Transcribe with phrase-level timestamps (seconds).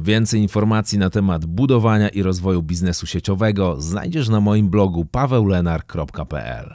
[0.00, 6.74] Więcej informacji na temat budowania i rozwoju biznesu sieciowego znajdziesz na moim blogu paweulenar.pl.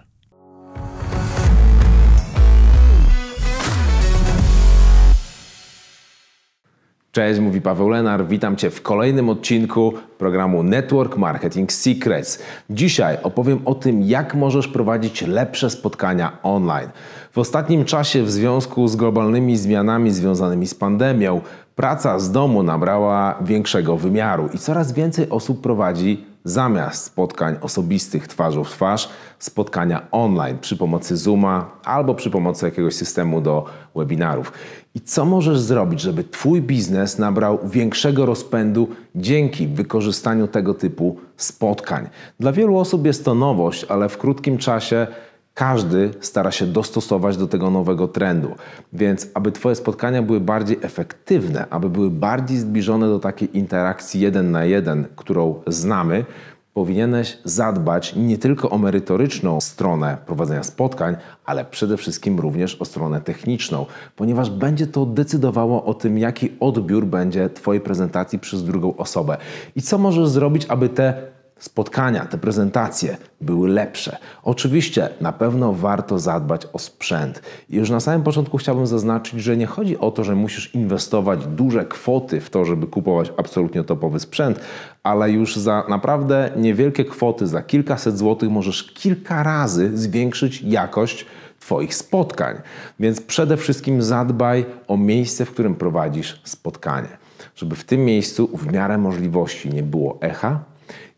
[7.11, 8.27] Cześć, mówi Paweł Lenar.
[8.27, 12.39] Witam Cię w kolejnym odcinku programu Network Marketing Secrets.
[12.69, 16.89] Dzisiaj opowiem o tym, jak możesz prowadzić lepsze spotkania online.
[17.31, 21.41] W ostatnim czasie, w związku z globalnymi zmianami związanymi z pandemią,
[21.75, 28.63] praca z domu nabrała większego wymiaru i coraz więcej osób prowadzi zamiast spotkań osobistych twarzą
[28.63, 34.53] w twarz, spotkania online przy pomocy Zooma albo przy pomocy jakiegoś systemu do webinarów.
[34.95, 42.09] I co możesz zrobić, żeby Twój biznes nabrał większego rozpędu dzięki wykorzystaniu tego typu spotkań?
[42.39, 45.07] Dla wielu osób jest to nowość, ale w krótkim czasie
[45.53, 48.55] każdy stara się dostosować do tego nowego trendu.
[48.93, 54.51] Więc, aby Twoje spotkania były bardziej efektywne, aby były bardziej zbliżone do takiej interakcji jeden
[54.51, 56.25] na jeden, którą znamy,
[56.73, 63.21] powinieneś zadbać nie tylko o merytoryczną stronę prowadzenia spotkań, ale przede wszystkim również o stronę
[63.21, 63.85] techniczną,
[64.15, 69.37] ponieważ będzie to decydowało o tym, jaki odbiór będzie Twojej prezentacji przez drugą osobę.
[69.75, 71.13] I co możesz zrobić, aby te
[71.63, 74.17] spotkania, te prezentacje były lepsze.
[74.43, 77.41] Oczywiście na pewno warto zadbać o sprzęt.
[77.69, 81.45] I już na samym początku chciałbym zaznaczyć, że nie chodzi o to, że musisz inwestować
[81.45, 84.59] duże kwoty w to, żeby kupować absolutnie topowy sprzęt,
[85.03, 91.25] ale już za naprawdę niewielkie kwoty, za kilkaset złotych możesz kilka razy zwiększyć jakość
[91.59, 92.55] Twoich spotkań.
[92.99, 97.17] Więc przede wszystkim zadbaj o miejsce, w którym prowadzisz spotkanie.
[97.55, 100.59] Żeby w tym miejscu w miarę możliwości nie było echa,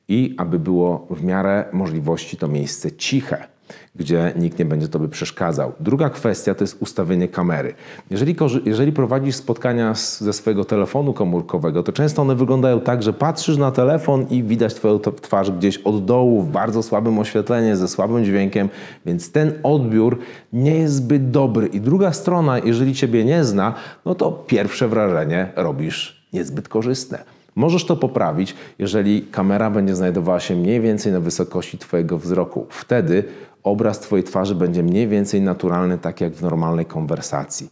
[0.07, 3.55] i aby było w miarę możliwości to miejsce ciche
[3.95, 5.71] gdzie nikt nie będzie Tobie przeszkadzał.
[5.79, 7.73] Druga kwestia to jest ustawienie kamery.
[8.09, 13.13] Jeżeli, jeżeli prowadzisz spotkania z, ze swojego telefonu komórkowego, to często one wyglądają tak, że
[13.13, 17.87] patrzysz na telefon i widać Twoją twarz gdzieś od dołu, w bardzo słabym oświetleniu, ze
[17.87, 18.69] słabym dźwiękiem,
[19.05, 20.19] więc ten odbiór
[20.53, 21.67] nie jest zbyt dobry.
[21.67, 23.73] I druga strona, jeżeli Ciebie nie zna,
[24.05, 27.34] no to pierwsze wrażenie robisz niezbyt korzystne.
[27.55, 32.67] Możesz to poprawić, jeżeli kamera będzie znajdowała się mniej więcej na wysokości Twojego wzroku.
[32.69, 33.23] Wtedy
[33.63, 37.69] obraz Twojej twarzy będzie mniej więcej naturalny, tak jak w normalnej konwersacji.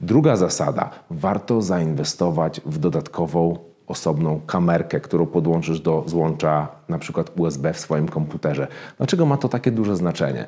[0.00, 7.72] Druga zasada: warto zainwestować w dodatkową osobną kamerkę, którą podłączysz do złącza na przykład USB
[7.72, 8.66] w swoim komputerze.
[8.96, 10.46] Dlaczego ma to takie duże znaczenie?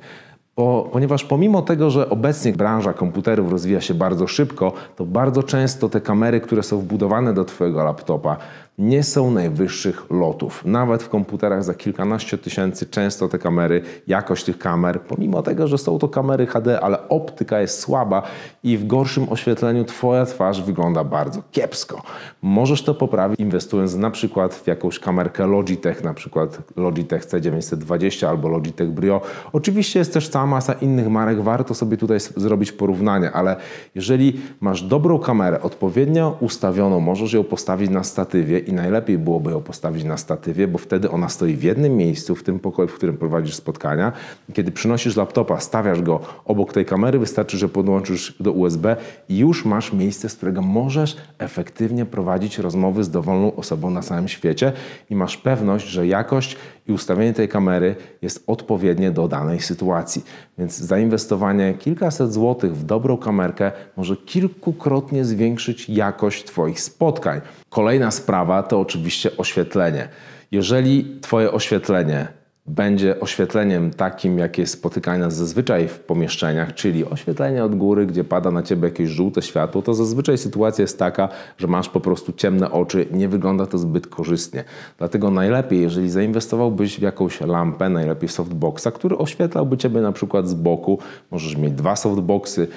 [0.58, 5.88] Bo, ponieważ pomimo tego, że obecnie branża komputerów rozwija się bardzo szybko, to bardzo często
[5.88, 8.36] te kamery, które są wbudowane do Twojego laptopa,
[8.78, 10.64] nie są najwyższych lotów.
[10.64, 15.78] Nawet w komputerach za kilkanaście tysięcy często te kamery, jakość tych kamer, pomimo tego, że
[15.78, 18.22] są to kamery HD, ale optyka jest słaba
[18.62, 22.02] i w gorszym oświetleniu Twoja twarz wygląda bardzo kiepsko.
[22.42, 28.48] Możesz to poprawić inwestując na przykład w jakąś kamerkę Logitech, na przykład Logitech C920 albo
[28.48, 29.20] Logitech Brio.
[29.52, 33.56] Oczywiście jest też cała masa innych marek, warto sobie tutaj zrobić porównanie, ale
[33.94, 39.60] jeżeli masz dobrą kamerę, odpowiednio ustawioną, możesz ją postawić na statywie i najlepiej byłoby ją
[39.60, 43.16] postawić na statywie, bo wtedy ona stoi w jednym miejscu, w tym pokoju, w którym
[43.16, 44.12] prowadzisz spotkania.
[44.53, 48.97] Kiedy przynosisz laptopa, stawiasz go obok tej kamery, wystarczy, że podłączysz do USB
[49.28, 54.28] i już masz miejsce, z którego możesz efektywnie prowadzić rozmowy z dowolną osobą na całym
[54.28, 54.72] świecie
[55.10, 56.56] i masz pewność, że jakość
[56.88, 60.25] i ustawienie tej kamery jest odpowiednie do danej sytuacji.
[60.59, 67.41] Więc zainwestowanie kilkaset złotych w dobrą kamerkę może kilkukrotnie zwiększyć jakość Twoich spotkań.
[67.71, 70.09] Kolejna sprawa to oczywiście oświetlenie.
[70.53, 72.38] Jeżeli Twoje oświetlenie
[72.68, 78.62] będzie oświetleniem takim, jakie spotykane zazwyczaj w pomieszczeniach, czyli oświetlenie od góry, gdzie pada na
[78.62, 81.28] ciebie jakieś żółte światło, to zazwyczaj sytuacja jest taka,
[81.58, 84.64] że masz po prostu ciemne oczy, nie wygląda to zbyt korzystnie.
[84.98, 90.54] Dlatego najlepiej, jeżeli zainwestowałbyś w jakąś lampę, najlepiej softboxa, który oświetlałby ciebie na przykład z
[90.54, 90.98] boku,
[91.30, 92.68] możesz mieć dwa softboxy,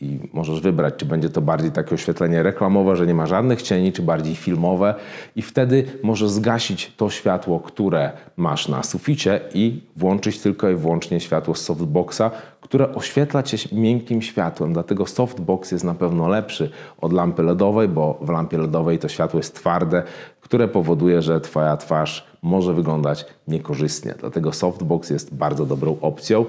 [0.00, 3.92] i możesz wybrać, czy będzie to bardziej takie oświetlenie reklamowe, że nie ma żadnych cieni,
[3.92, 4.94] czy bardziej filmowe
[5.36, 11.20] i wtedy możesz zgasić to światło, które masz na suficie i włączyć tylko i wyłącznie
[11.20, 12.30] światło z softboxa,
[12.60, 14.72] które oświetla Cię miękkim światłem.
[14.72, 16.70] Dlatego softbox jest na pewno lepszy
[17.00, 20.02] od lampy LEDowej, bo w lampie LEDowej to światło jest twarde,
[20.40, 24.14] które powoduje, że Twoja twarz może wyglądać niekorzystnie.
[24.18, 26.44] Dlatego softbox jest bardzo dobrą opcją.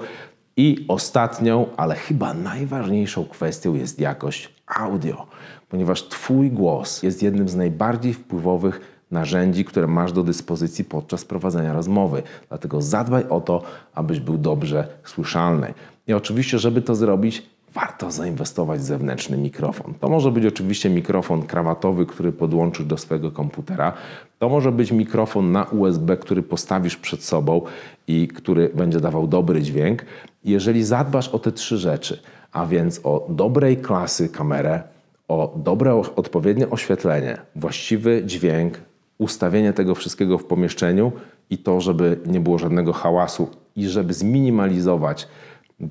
[0.56, 5.26] I ostatnią, ale chyba najważniejszą kwestią jest jakość audio,
[5.68, 11.72] ponieważ Twój głos jest jednym z najbardziej wpływowych narzędzi, które masz do dyspozycji podczas prowadzenia
[11.72, 12.22] rozmowy.
[12.48, 13.62] Dlatego zadbaj o to,
[13.94, 15.74] abyś był dobrze słyszalny.
[16.06, 17.42] I oczywiście, żeby to zrobić,
[17.74, 19.94] warto zainwestować w zewnętrzny mikrofon.
[20.00, 23.92] To może być oczywiście mikrofon krawatowy, który podłączysz do swojego komputera.
[24.38, 27.62] To może być mikrofon na USB, który postawisz przed sobą
[28.06, 30.04] i który będzie dawał dobry dźwięk.
[30.44, 32.22] Jeżeli zadbasz o te trzy rzeczy,
[32.52, 34.82] a więc o dobrej klasy kamerę,
[35.28, 38.78] o dobre, odpowiednie oświetlenie, właściwy dźwięk,
[39.18, 41.12] ustawienie tego wszystkiego w pomieszczeniu
[41.50, 45.28] i to, żeby nie było żadnego hałasu i żeby zminimalizować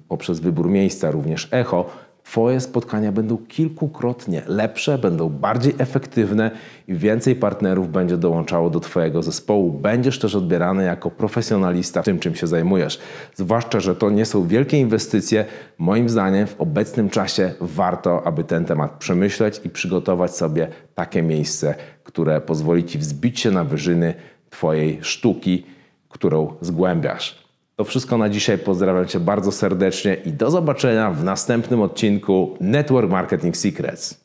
[0.08, 1.86] poprzez wybór miejsca również echo,
[2.32, 6.52] Twoje spotkania będą kilkukrotnie lepsze, będą bardziej efektywne
[6.88, 9.72] i więcej partnerów będzie dołączało do Twojego zespołu.
[9.72, 13.00] Będziesz też odbierany jako profesjonalista w tym, czym się zajmujesz.
[13.36, 15.46] Zwłaszcza, że to nie są wielkie inwestycje.
[15.78, 21.76] Moim zdaniem w obecnym czasie warto, aby ten temat przemyśleć i przygotować sobie takie miejsce,
[22.04, 24.14] które pozwoli Ci wzbić się na wyżyny
[24.50, 25.66] Twojej sztuki,
[26.10, 27.41] którą zgłębiasz.
[27.82, 28.58] To wszystko na dzisiaj.
[28.58, 34.22] Pozdrawiam Cię bardzo serdecznie i do zobaczenia w następnym odcinku Network Marketing Secrets.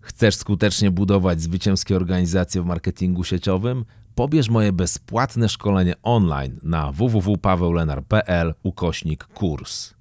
[0.00, 3.84] Chcesz skutecznie budować zwycięskie organizacje w marketingu sieciowym?
[4.14, 9.97] Pobierz moje bezpłatne szkolenie online na www.paweulenar.pl ukośnik kurs.